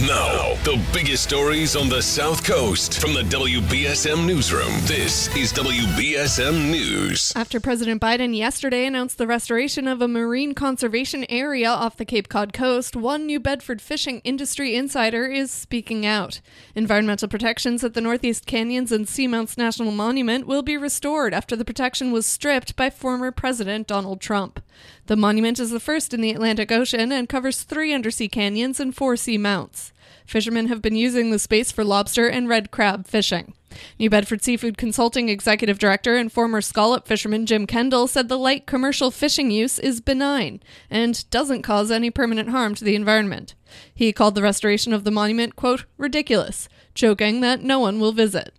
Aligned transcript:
Now, 0.00 0.54
the 0.64 0.82
biggest 0.90 1.22
stories 1.22 1.76
on 1.76 1.90
the 1.90 2.00
South 2.00 2.44
Coast 2.44 2.98
from 2.98 3.12
the 3.12 3.20
WBSM 3.24 4.24
Newsroom. 4.26 4.72
This 4.84 5.28
is 5.36 5.52
WBSM 5.52 6.70
News. 6.70 7.30
After 7.36 7.60
President 7.60 8.00
Biden 8.00 8.34
yesterday 8.34 8.86
announced 8.86 9.18
the 9.18 9.26
restoration 9.26 9.86
of 9.86 10.00
a 10.00 10.08
marine 10.08 10.54
conservation 10.54 11.26
area 11.28 11.68
off 11.68 11.98
the 11.98 12.06
Cape 12.06 12.30
Cod 12.30 12.54
coast, 12.54 12.96
one 12.96 13.26
New 13.26 13.38
Bedford 13.38 13.82
fishing 13.82 14.20
industry 14.20 14.74
insider 14.74 15.26
is 15.26 15.50
speaking 15.50 16.06
out. 16.06 16.40
Environmental 16.74 17.28
protections 17.28 17.84
at 17.84 17.92
the 17.92 18.00
Northeast 18.00 18.46
Canyons 18.46 18.92
and 18.92 19.04
Seamounts 19.04 19.58
National 19.58 19.92
Monument 19.92 20.46
will 20.46 20.62
be 20.62 20.78
restored 20.78 21.34
after 21.34 21.54
the 21.54 21.66
protection 21.66 22.10
was 22.10 22.24
stripped 22.24 22.76
by 22.76 22.88
former 22.88 23.30
President 23.30 23.88
Donald 23.88 24.22
Trump. 24.22 24.58
The 25.06 25.16
monument 25.16 25.58
is 25.58 25.70
the 25.70 25.80
first 25.80 26.14
in 26.14 26.20
the 26.20 26.30
Atlantic 26.30 26.70
Ocean 26.70 27.12
and 27.12 27.28
covers 27.28 27.62
three 27.62 27.92
undersea 27.92 28.28
canyons 28.28 28.80
and 28.80 28.94
four 28.94 29.16
sea 29.16 29.38
mounts. 29.38 29.92
Fishermen 30.26 30.68
have 30.68 30.80
been 30.80 30.96
using 30.96 31.30
the 31.30 31.38
space 31.38 31.72
for 31.72 31.84
lobster 31.84 32.28
and 32.28 32.48
red 32.48 32.70
crab 32.70 33.06
fishing. 33.06 33.54
New 33.98 34.10
Bedford 34.10 34.42
Seafood 34.42 34.76
Consulting 34.76 35.28
Executive 35.28 35.78
Director 35.78 36.16
and 36.16 36.30
former 36.30 36.60
scallop 36.60 37.06
fisherman 37.06 37.46
Jim 37.46 37.66
Kendall 37.66 38.06
said 38.06 38.28
the 38.28 38.38
light 38.38 38.66
commercial 38.66 39.10
fishing 39.10 39.50
use 39.50 39.78
is 39.78 40.00
benign 40.00 40.60
and 40.90 41.28
doesn't 41.30 41.62
cause 41.62 41.90
any 41.90 42.10
permanent 42.10 42.50
harm 42.50 42.74
to 42.74 42.84
the 42.84 42.94
environment. 42.94 43.54
He 43.94 44.12
called 44.12 44.34
the 44.34 44.42
restoration 44.42 44.92
of 44.92 45.04
the 45.04 45.10
monument, 45.10 45.56
quote, 45.56 45.86
ridiculous, 45.96 46.68
joking 46.94 47.40
that 47.40 47.62
no 47.62 47.78
one 47.78 47.98
will 47.98 48.12
visit. 48.12 48.54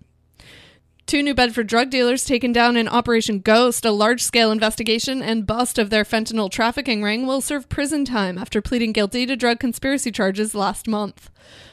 Two 1.05 1.21
New 1.21 1.33
Bedford 1.33 1.67
drug 1.67 1.89
dealers 1.89 2.23
taken 2.23 2.53
down 2.53 2.77
in 2.77 2.87
Operation 2.87 3.39
Ghost, 3.39 3.83
a 3.83 3.91
large 3.91 4.23
scale 4.23 4.51
investigation 4.51 5.21
and 5.21 5.45
bust 5.45 5.77
of 5.77 5.89
their 5.89 6.05
fentanyl 6.05 6.49
trafficking 6.49 7.03
ring, 7.03 7.27
will 7.27 7.41
serve 7.41 7.67
prison 7.67 8.05
time 8.05 8.37
after 8.37 8.61
pleading 8.61 8.93
guilty 8.93 9.25
to 9.25 9.35
drug 9.35 9.59
conspiracy 9.59 10.11
charges 10.11 10.55
last 10.55 10.87
month. 10.87 11.29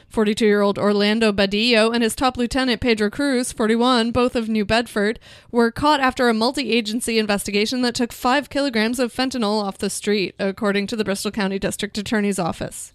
42 0.09 0.45
year 0.45 0.61
old 0.61 0.77
Orlando 0.77 1.31
Badillo 1.31 1.93
and 1.93 2.03
his 2.03 2.13
top 2.13 2.35
lieutenant 2.35 2.81
Pedro 2.81 3.09
Cruz, 3.09 3.53
41, 3.53 4.11
both 4.11 4.35
of 4.35 4.49
New 4.49 4.65
Bedford, 4.65 5.17
were 5.49 5.71
caught 5.71 6.01
after 6.01 6.27
a 6.27 6.33
multi 6.33 6.69
agency 6.69 7.17
investigation 7.17 7.81
that 7.83 7.95
took 7.95 8.11
5 8.11 8.49
kilograms 8.49 8.99
of 8.99 9.13
fentanyl 9.13 9.63
off 9.63 9.77
the 9.77 9.89
street, 9.89 10.35
according 10.39 10.87
to 10.87 10.97
the 10.97 11.05
Bristol 11.05 11.31
County 11.31 11.57
District 11.57 11.97
Attorney's 11.97 12.37
Office. 12.37 12.91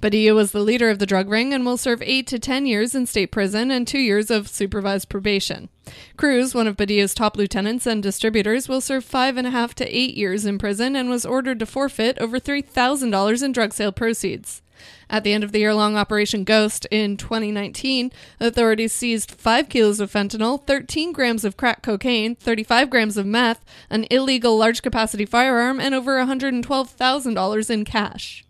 Badillo 0.00 0.34
was 0.34 0.52
the 0.52 0.60
leader 0.60 0.90
of 0.90 0.98
the 0.98 1.06
drug 1.06 1.28
ring 1.28 1.52
and 1.52 1.64
will 1.64 1.76
serve 1.76 2.02
8 2.02 2.26
to 2.28 2.38
10 2.38 2.66
years 2.66 2.94
in 2.94 3.06
state 3.06 3.30
prison 3.30 3.70
and 3.70 3.86
2 3.86 3.98
years 3.98 4.30
of 4.30 4.48
supervised 4.48 5.08
probation. 5.08 5.68
Cruz, 6.16 6.54
one 6.54 6.66
of 6.66 6.76
Badillo's 6.76 7.14
top 7.14 7.36
lieutenants 7.36 7.86
and 7.86 8.02
distributors, 8.02 8.68
will 8.68 8.80
serve 8.80 9.04
5.5 9.04 9.74
to 9.74 9.96
8 9.96 10.16
years 10.16 10.46
in 10.46 10.58
prison 10.58 10.94
and 10.94 11.08
was 11.08 11.26
ordered 11.26 11.58
to 11.60 11.66
forfeit 11.66 12.18
over 12.18 12.38
$3,000 12.38 13.42
in 13.42 13.52
drug 13.52 13.72
sale 13.72 13.92
proceeds. 13.92 14.62
At 15.08 15.24
the 15.24 15.32
end 15.32 15.42
of 15.42 15.52
the 15.52 15.60
year 15.60 15.74
long 15.74 15.96
Operation 15.96 16.44
Ghost 16.44 16.86
in 16.90 17.16
2019, 17.16 18.12
authorities 18.38 18.92
seized 18.92 19.32
5 19.32 19.68
kilos 19.68 20.00
of 20.00 20.12
fentanyl, 20.12 20.64
13 20.64 21.12
grams 21.12 21.44
of 21.44 21.56
crack 21.56 21.82
cocaine, 21.82 22.34
35 22.36 22.90
grams 22.90 23.16
of 23.16 23.26
meth, 23.26 23.64
an 23.88 24.06
illegal 24.10 24.56
large 24.56 24.82
capacity 24.82 25.24
firearm, 25.24 25.80
and 25.80 25.94
over 25.94 26.22
$112,000 26.22 27.70
in 27.70 27.84
cash. 27.84 28.45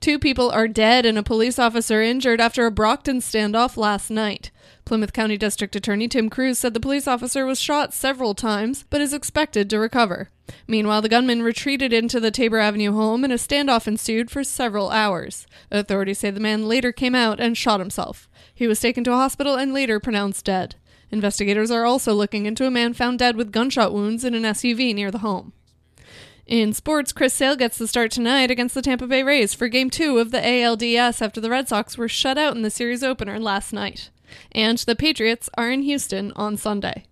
Two 0.00 0.18
people 0.18 0.48
are 0.50 0.68
dead 0.68 1.04
and 1.04 1.18
a 1.18 1.24
police 1.24 1.58
officer 1.58 2.00
injured 2.00 2.40
after 2.40 2.66
a 2.66 2.70
Brockton 2.70 3.18
standoff 3.18 3.76
last 3.76 4.10
night. 4.10 4.52
Plymouth 4.84 5.12
County 5.12 5.36
District 5.36 5.74
Attorney 5.74 6.06
Tim 6.06 6.30
Cruz 6.30 6.58
said 6.58 6.72
the 6.72 6.80
police 6.80 7.08
officer 7.08 7.44
was 7.44 7.60
shot 7.60 7.92
several 7.92 8.32
times 8.32 8.84
but 8.90 9.00
is 9.00 9.12
expected 9.12 9.68
to 9.68 9.78
recover. 9.78 10.30
Meanwhile, 10.68 11.02
the 11.02 11.08
gunman 11.08 11.42
retreated 11.42 11.92
into 11.92 12.20
the 12.20 12.30
Tabor 12.30 12.58
Avenue 12.58 12.92
home 12.92 13.24
and 13.24 13.32
a 13.32 13.36
standoff 13.36 13.88
ensued 13.88 14.30
for 14.30 14.44
several 14.44 14.90
hours. 14.90 15.46
Authorities 15.70 16.20
say 16.20 16.30
the 16.30 16.38
man 16.38 16.68
later 16.68 16.92
came 16.92 17.16
out 17.16 17.40
and 17.40 17.58
shot 17.58 17.80
himself. 17.80 18.28
He 18.54 18.68
was 18.68 18.80
taken 18.80 19.02
to 19.04 19.12
a 19.12 19.16
hospital 19.16 19.56
and 19.56 19.74
later 19.74 19.98
pronounced 19.98 20.44
dead. 20.44 20.76
Investigators 21.10 21.72
are 21.72 21.84
also 21.84 22.14
looking 22.14 22.46
into 22.46 22.66
a 22.66 22.70
man 22.70 22.94
found 22.94 23.18
dead 23.18 23.34
with 23.34 23.52
gunshot 23.52 23.92
wounds 23.92 24.24
in 24.24 24.34
an 24.34 24.44
SUV 24.44 24.94
near 24.94 25.10
the 25.10 25.18
home. 25.18 25.52
In 26.48 26.72
sports, 26.72 27.12
Chris 27.12 27.34
Sale 27.34 27.56
gets 27.56 27.76
the 27.76 27.86
start 27.86 28.10
tonight 28.10 28.50
against 28.50 28.74
the 28.74 28.80
Tampa 28.80 29.06
Bay 29.06 29.22
Rays 29.22 29.52
for 29.52 29.68
Game 29.68 29.90
2 29.90 30.16
of 30.16 30.30
the 30.30 30.38
ALDS 30.38 31.20
after 31.20 31.42
the 31.42 31.50
Red 31.50 31.68
Sox 31.68 31.98
were 31.98 32.08
shut 32.08 32.38
out 32.38 32.56
in 32.56 32.62
the 32.62 32.70
series 32.70 33.02
opener 33.04 33.38
last 33.38 33.70
night. 33.70 34.08
And 34.52 34.78
the 34.78 34.96
Patriots 34.96 35.50
are 35.58 35.70
in 35.70 35.82
Houston 35.82 36.32
on 36.36 36.56
Sunday. 36.56 37.04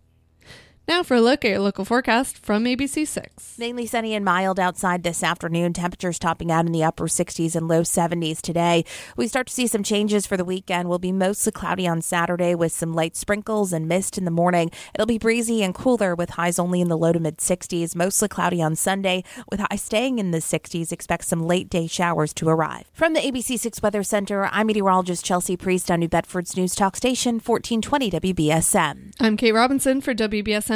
Now 0.88 1.02
for 1.02 1.16
a 1.16 1.20
look 1.20 1.44
at 1.44 1.50
your 1.50 1.58
local 1.58 1.84
forecast 1.84 2.38
from 2.38 2.64
ABC6. 2.64 3.58
Mainly 3.58 3.86
sunny 3.86 4.14
and 4.14 4.24
mild 4.24 4.60
outside 4.60 5.02
this 5.02 5.24
afternoon. 5.24 5.72
Temperatures 5.72 6.16
topping 6.16 6.52
out 6.52 6.64
in 6.64 6.70
the 6.70 6.84
upper 6.84 7.08
60s 7.08 7.56
and 7.56 7.66
low 7.66 7.80
70s 7.80 8.40
today. 8.40 8.84
We 9.16 9.26
start 9.26 9.48
to 9.48 9.52
see 9.52 9.66
some 9.66 9.82
changes 9.82 10.28
for 10.28 10.36
the 10.36 10.44
weekend. 10.44 10.88
We'll 10.88 11.00
be 11.00 11.10
mostly 11.10 11.50
cloudy 11.50 11.88
on 11.88 12.02
Saturday 12.02 12.54
with 12.54 12.70
some 12.70 12.92
light 12.92 13.16
sprinkles 13.16 13.72
and 13.72 13.88
mist 13.88 14.16
in 14.16 14.24
the 14.24 14.30
morning. 14.30 14.70
It'll 14.94 15.08
be 15.08 15.18
breezy 15.18 15.64
and 15.64 15.74
cooler 15.74 16.14
with 16.14 16.30
highs 16.30 16.56
only 16.56 16.80
in 16.80 16.88
the 16.88 16.96
low 16.96 17.12
to 17.12 17.18
mid 17.18 17.38
60s. 17.38 17.96
Mostly 17.96 18.28
cloudy 18.28 18.62
on 18.62 18.76
Sunday 18.76 19.24
with 19.50 19.58
highs 19.58 19.82
staying 19.82 20.20
in 20.20 20.30
the 20.30 20.38
60s. 20.38 20.92
Expect 20.92 21.24
some 21.24 21.42
late 21.42 21.68
day 21.68 21.88
showers 21.88 22.32
to 22.34 22.48
arrive. 22.48 22.84
From 22.92 23.12
the 23.12 23.20
ABC6 23.20 23.82
Weather 23.82 24.04
Center, 24.04 24.48
I'm 24.52 24.68
meteorologist 24.68 25.24
Chelsea 25.24 25.56
Priest 25.56 25.90
on 25.90 25.98
New 25.98 26.08
Bedford's 26.08 26.56
News 26.56 26.76
Talk 26.76 26.94
Station 26.94 27.40
1420 27.40 28.34
WBSM. 28.34 29.14
I'm 29.18 29.36
Kate 29.36 29.50
Robinson 29.50 30.00
for 30.00 30.14
WBSM 30.14 30.75